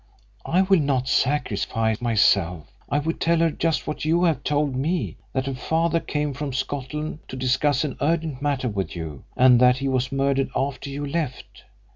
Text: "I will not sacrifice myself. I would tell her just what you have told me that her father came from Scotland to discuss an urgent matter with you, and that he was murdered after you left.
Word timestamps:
"I 0.47 0.63
will 0.63 0.79
not 0.79 1.07
sacrifice 1.07 2.01
myself. 2.01 2.71
I 2.89 2.97
would 2.97 3.19
tell 3.21 3.37
her 3.37 3.51
just 3.51 3.85
what 3.85 4.03
you 4.03 4.23
have 4.23 4.43
told 4.43 4.75
me 4.75 5.17
that 5.31 5.45
her 5.45 5.53
father 5.53 5.99
came 5.99 6.33
from 6.33 6.53
Scotland 6.53 7.19
to 7.27 7.35
discuss 7.35 7.83
an 7.83 7.97
urgent 8.01 8.41
matter 8.41 8.67
with 8.67 8.95
you, 8.95 9.25
and 9.37 9.59
that 9.59 9.77
he 9.77 9.87
was 9.87 10.11
murdered 10.11 10.49
after 10.55 10.89
you 10.89 11.05
left. 11.05 11.65